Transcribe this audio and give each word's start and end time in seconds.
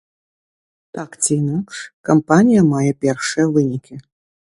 Так 0.97 1.09
ці 1.23 1.29
інакш, 1.41 1.75
кампанія 2.09 2.63
мае 2.73 2.91
першыя 3.05 3.45
вынікі. 3.59 4.01